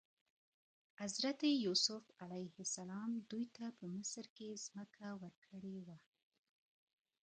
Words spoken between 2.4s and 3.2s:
السلام